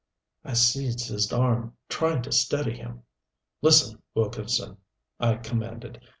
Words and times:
I 0.43 0.53
seized 0.53 1.07
his 1.09 1.31
arm, 1.31 1.77
trying 1.87 2.23
to 2.23 2.31
steady 2.31 2.75
him. 2.75 3.03
"Listen, 3.61 4.01
Wilkson," 4.15 4.77
I 5.19 5.35
commanded. 5.35 6.01